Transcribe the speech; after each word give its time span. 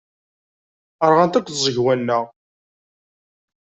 Rɣant 1.11 1.37
akk 1.37 1.47
tẓegwa-nneɣ. 1.49 2.23